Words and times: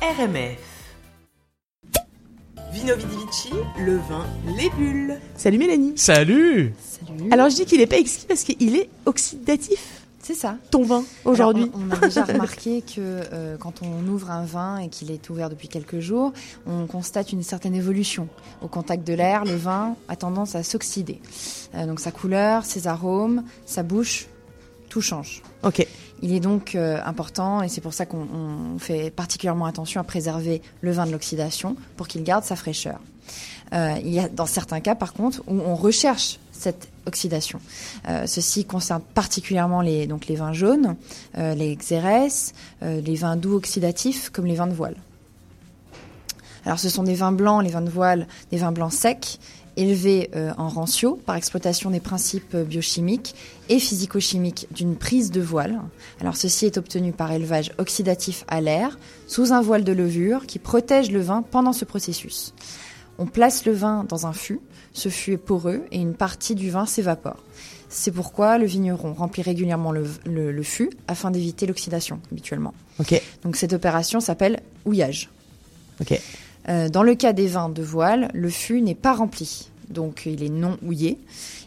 RMF. 0.00 0.58
Vino 2.72 2.94
Vidi 2.94 3.16
Vici, 3.26 3.50
le 3.84 3.96
vin, 3.96 4.24
les 4.56 4.70
bulles. 4.70 5.18
Salut 5.34 5.58
Mélanie. 5.58 5.94
Salut 5.96 6.72
Salut. 6.78 7.28
Alors 7.32 7.50
je 7.50 7.56
dis 7.56 7.64
qu'il 7.64 7.80
est 7.80 7.86
pas 7.88 7.98
exquis 7.98 8.26
parce 8.26 8.44
qu'il 8.44 8.76
est 8.76 8.88
oxydatif. 9.06 10.02
c'est 10.22 10.34
ça. 10.34 10.56
Ton 10.70 10.84
vin 10.84 11.02
aujourd'hui. 11.24 11.68
On 11.74 11.90
a 11.90 11.96
déjà 11.96 12.22
remarqué 12.32 12.82
que 12.82 12.98
euh, 13.00 13.56
quand 13.58 13.82
on 13.82 14.06
ouvre 14.06 14.30
un 14.30 14.44
vin 14.44 14.78
et 14.78 14.88
qu'il 14.88 15.10
est 15.10 15.30
ouvert 15.30 15.50
depuis 15.50 15.66
quelques 15.66 15.98
jours, 15.98 16.32
on 16.68 16.86
constate 16.86 17.32
une 17.32 17.42
certaine 17.42 17.74
évolution. 17.74 18.28
Au 18.62 18.68
contact 18.68 19.04
de 19.04 19.14
l'air, 19.14 19.44
le 19.44 19.56
vin 19.56 19.96
a 20.06 20.14
tendance 20.14 20.54
à 20.54 20.62
s'oxyder. 20.62 21.20
Euh, 21.74 21.86
donc 21.86 21.98
sa 21.98 22.12
couleur, 22.12 22.64
ses 22.64 22.86
arômes, 22.86 23.42
sa 23.66 23.82
bouche, 23.82 24.28
tout 24.98 25.02
change. 25.02 25.42
Ok. 25.62 25.86
Il 26.22 26.32
est 26.32 26.40
donc 26.40 26.74
euh, 26.74 26.98
important, 27.04 27.62
et 27.62 27.68
c'est 27.68 27.80
pour 27.80 27.94
ça 27.94 28.04
qu'on 28.04 28.26
on 28.34 28.78
fait 28.80 29.10
particulièrement 29.10 29.66
attention 29.66 30.00
à 30.00 30.04
préserver 30.04 30.60
le 30.80 30.90
vin 30.90 31.06
de 31.06 31.12
l'oxydation 31.12 31.76
pour 31.96 32.08
qu'il 32.08 32.24
garde 32.24 32.42
sa 32.42 32.56
fraîcheur. 32.56 32.98
Euh, 33.72 33.94
il 34.02 34.12
y 34.12 34.18
a 34.18 34.28
dans 34.28 34.46
certains 34.46 34.80
cas, 34.80 34.96
par 34.96 35.12
contre, 35.12 35.42
où 35.46 35.60
on 35.60 35.76
recherche 35.76 36.40
cette 36.50 36.88
oxydation. 37.06 37.60
Euh, 38.08 38.26
ceci 38.26 38.64
concerne 38.64 39.02
particulièrement 39.14 39.82
les, 39.82 40.08
donc 40.08 40.26
les 40.26 40.34
vins 40.34 40.52
jaunes, 40.52 40.96
les 41.36 41.76
xérès, 41.76 42.52
les 42.82 43.14
vins 43.14 43.36
doux 43.36 43.54
oxydatifs, 43.54 44.30
comme 44.30 44.46
les 44.46 44.56
vins 44.56 44.66
de 44.66 44.74
voile. 44.74 44.96
Alors, 46.64 46.80
ce 46.80 46.88
sont 46.88 47.04
des 47.04 47.14
vins 47.14 47.30
blancs, 47.30 47.62
les 47.62 47.70
vins 47.70 47.82
de 47.82 47.90
voile, 47.90 48.26
des 48.50 48.56
vins 48.56 48.72
blancs 48.72 48.92
secs, 48.92 49.38
élevés 49.80 50.30
euh, 50.34 50.52
en 50.58 50.68
rancio 50.68 51.18
par 51.24 51.36
exploitation 51.36 51.90
des 51.90 52.00
principes 52.00 52.54
euh, 52.54 52.64
biochimiques 52.64 53.34
et 53.68 53.78
physico-chimiques 53.78 54.66
d'une 54.70 54.96
prise 54.96 55.30
de 55.30 55.40
voile. 55.40 55.80
Alors, 56.20 56.36
ceci 56.36 56.66
est 56.66 56.76
obtenu 56.78 57.12
par 57.12 57.30
élevage 57.32 57.72
oxydatif 57.78 58.44
à 58.48 58.60
l'air, 58.60 58.98
sous 59.26 59.52
un 59.52 59.62
voile 59.62 59.84
de 59.84 59.92
levure 59.92 60.46
qui 60.46 60.58
protège 60.58 61.10
le 61.10 61.20
vin 61.20 61.42
pendant 61.42 61.72
ce 61.72 61.84
processus. 61.84 62.54
On 63.18 63.26
place 63.26 63.64
le 63.64 63.72
vin 63.72 64.04
dans 64.08 64.26
un 64.26 64.32
fût, 64.32 64.60
ce 64.92 65.08
fût 65.08 65.32
est 65.32 65.36
poreux 65.38 65.82
et 65.92 65.98
une 65.98 66.14
partie 66.14 66.54
du 66.54 66.70
vin 66.70 66.86
s'évapore. 66.86 67.42
C'est 67.88 68.12
pourquoi 68.12 68.58
le 68.58 68.66
vigneron 68.66 69.14
remplit 69.14 69.42
régulièrement 69.42 69.92
le, 69.92 70.04
le- 70.26 70.52
le 70.52 70.62
fût 70.62 70.90
afin 71.08 71.30
d'éviter 71.30 71.66
l'oxydation 71.66 72.20
habituellement. 72.30 72.74
Ok. 73.00 73.20
Donc 73.42 73.56
cette 73.56 73.72
opération 73.72 74.20
s'appelle 74.20 74.60
houillage. 74.84 75.30
Ok. 76.00 76.20
Euh, 76.68 76.88
dans 76.88 77.02
le 77.02 77.14
cas 77.14 77.32
des 77.32 77.46
vins 77.46 77.68
de 77.68 77.82
voile, 77.82 78.28
le 78.34 78.50
fût 78.50 78.80
n'est 78.82 78.94
pas 78.94 79.14
rempli, 79.14 79.70
donc 79.90 80.24
il 80.26 80.42
est 80.42 80.48
non 80.50 80.76
houillé, 80.84 81.18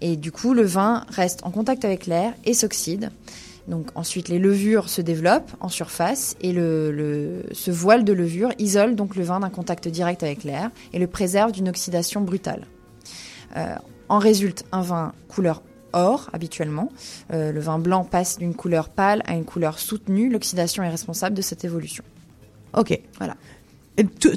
et 0.00 0.16
du 0.16 0.32
coup 0.32 0.54
le 0.54 0.62
vin 0.64 1.04
reste 1.08 1.40
en 1.44 1.50
contact 1.50 1.84
avec 1.84 2.06
l'air 2.06 2.32
et 2.44 2.54
s'oxyde. 2.54 3.10
Donc 3.68 3.88
ensuite 3.96 4.28
les 4.28 4.38
levures 4.38 4.88
se 4.88 5.00
développent 5.02 5.50
en 5.60 5.68
surface 5.68 6.36
et 6.40 6.52
le, 6.52 6.92
le- 6.92 7.42
ce 7.52 7.72
voile 7.72 8.04
de 8.04 8.12
levure 8.12 8.50
isole 8.60 8.94
donc 8.94 9.16
le 9.16 9.24
vin 9.24 9.40
d'un 9.40 9.50
contact 9.50 9.88
direct 9.88 10.22
avec 10.22 10.44
l'air 10.44 10.70
et 10.92 11.00
le 11.00 11.08
préserve 11.08 11.50
d'une 11.50 11.68
oxydation 11.68 12.20
brutale. 12.20 12.64
Euh, 13.56 13.74
en 14.08 14.18
résulte 14.20 14.64
un 14.70 14.82
vin 14.82 15.12
couleur 15.26 15.62
or 15.92 16.30
habituellement. 16.32 16.90
Euh, 17.32 17.50
le 17.50 17.58
vin 17.58 17.80
blanc 17.80 18.04
passe 18.04 18.38
d'une 18.38 18.54
couleur 18.54 18.88
pâle 18.88 19.22
à 19.26 19.34
une 19.34 19.44
couleur 19.44 19.80
soutenue. 19.80 20.28
L'oxydation 20.30 20.84
est 20.84 20.88
responsable 20.88 21.34
de 21.34 21.42
cette 21.42 21.64
évolution. 21.64 22.04
Ok. 22.72 23.00
Voilà. 23.18 23.34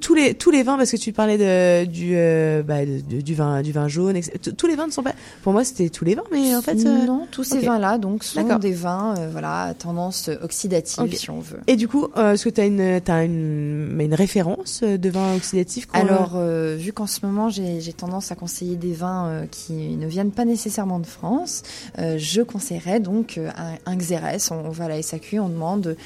Tous- 0.00 0.14
les 0.14 0.34
tous 0.34 0.50
les 0.50 0.62
vins 0.64 0.76
parce 0.76 0.90
que 0.90 0.96
tu 0.96 1.12
parlais 1.12 1.38
de 1.38 1.84
du 1.88 2.12
euh, 2.16 2.62
bah, 2.64 2.84
de- 2.84 3.20
du 3.20 3.34
vin 3.34 3.62
du 3.62 3.70
vin 3.72 3.86
jaune. 3.86 4.18
Tous- 4.56 4.66
les 4.66 4.74
vins 4.74 4.86
ne 4.88 4.92
sont 4.92 5.02
pas. 5.04 5.14
Pour 5.42 5.52
moi 5.52 5.62
c'était 5.64 5.88
tous 5.90 6.04
les 6.04 6.14
vins 6.16 6.24
mais 6.32 6.54
en 6.56 6.60
fait. 6.62 6.76
euh, 6.84 7.04
non, 7.06 7.26
tous 7.30 7.44
ces 7.44 7.58
ok. 7.58 7.64
vins-là 7.64 7.98
donc 7.98 8.24
sont 8.24 8.58
des 8.58 8.72
vins 8.72 9.14
euh, 9.16 9.28
voilà 9.30 9.72
tendance 9.78 10.28
oxydative 10.42 11.14
si 11.16 11.30
on 11.30 11.38
veut. 11.40 11.60
Et 11.68 11.76
du 11.76 11.86
coup, 11.86 12.08
euh, 12.16 12.32
est-ce 12.32 12.44
que 12.44 12.50
tu 12.50 12.60
as 12.60 12.66
une, 12.66 13.00
t'as 13.00 13.24
une, 13.24 13.96
une 14.00 14.14
référence 14.14 14.82
de 14.82 15.08
vin 15.10 15.36
oxydatif 15.36 15.86
Alors, 15.92 16.36
vu 16.76 16.92
qu'en 16.92 17.06
ce 17.06 17.24
moment, 17.24 17.48
j'ai 17.48 17.80
j'ai 17.80 17.92
tendance 17.92 18.32
à 18.32 18.34
conseiller 18.34 18.76
des 18.76 18.92
vins 18.92 19.46
qui 19.50 19.72
ne 19.72 20.06
viennent 20.08 20.32
pas 20.32 20.44
nécessairement 20.44 20.98
de 20.98 21.06
France, 21.06 21.62
je 21.98 22.42
conseillerais 22.42 22.98
donc 23.00 23.38
un, 23.38 23.74
un 23.86 23.96
Xérès. 23.96 24.50
On, 24.50 24.56
on 24.66 24.70
va 24.70 24.86
à 24.86 24.88
la 24.88 25.02
SAQ, 25.02 25.38
on 25.38 25.48
demande 25.48 25.96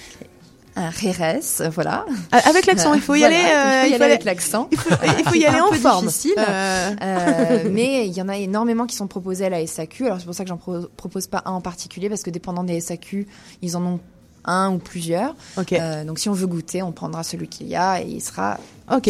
un 0.78 0.90
Rérès, 0.90 1.62
voilà. 1.74 2.04
Ah, 2.32 2.40
Avec 2.48 2.66
l'accent, 2.66 2.94
il 2.94 3.00
faut 3.00 3.14
y 3.14 3.20
Voilà, 3.20 3.36
aller. 3.36 3.44
il 3.44 3.50
faut 3.50 3.56
euh, 3.56 3.84
y 3.84 3.88
il 3.90 3.94
aller 3.94 3.96
faut 3.98 4.02
avec 4.04 4.16
aller, 4.20 4.24
l'accent. 4.24 4.68
il 4.72 4.78
faut, 4.78 4.90
il 5.18 5.24
faut 5.24 5.34
y 5.34 5.40
C'est 5.42 5.46
aller 5.46 5.58
un 5.58 5.64
en 5.64 5.70
peu 5.70 5.76
forme. 5.76 6.06
difficile. 6.06 6.34
Euh, 6.38 6.90
Euh, 7.02 7.68
mais 7.70 8.06
il 8.06 8.12
y 8.12 8.22
en 8.22 8.28
a 8.28 8.36
énormément 8.36 8.86
qui 8.86 8.96
sont 8.96 9.06
proposés 9.06 9.46
à 9.46 9.48
la 9.50 9.66
SAQ. 9.66 10.06
Alors 10.06 10.18
c'est 10.18 10.24
pour 10.26 10.34
ça 10.34 10.44
que 10.44 10.48
j'en 10.48 10.56
pro- 10.56 10.86
propose 10.96 11.26
pas 11.26 11.42
un 11.46 11.50
en 11.52 11.60
particulier 11.60 12.08
parce 12.08 12.22
que 12.22 12.30
dépendant 12.30 12.64
des 12.64 12.80
SAQ, 12.80 13.26
ils 13.62 13.76
en 13.76 13.84
ont 13.84 14.00
un 14.44 14.70
ou 14.72 14.78
plusieurs. 14.78 15.34
Euh, 15.72 16.04
donc 16.04 16.18
si 16.18 16.28
on 16.28 16.32
veut 16.32 16.46
goûter, 16.46 16.82
on 16.82 16.92
prendra 16.92 17.22
celui 17.22 17.48
qu'il 17.48 17.66
y 17.68 17.76
a 17.76 18.00
et 18.00 18.06
il 18.06 18.20
sera 18.22 18.58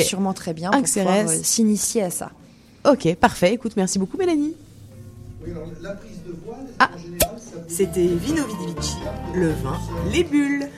sûrement 0.02 0.32
très 0.32 0.54
bien 0.54 0.70
pour 0.70 0.80
euh, 1.10 1.26
s'initier 1.42 2.02
à 2.02 2.10
ça. 2.10 2.30
Ok. 2.88 3.14
Parfait. 3.16 3.52
Écoute, 3.54 3.72
merci 3.76 3.98
beaucoup, 3.98 4.16
Mélanie. 4.16 4.54
C'était 7.68 8.06
Vino 8.06 8.42
Vidi 8.44 8.74
Vici, 8.78 8.96
le 9.34 9.50
vin, 9.52 9.78
les 10.12 10.24
bulles. 10.24 10.68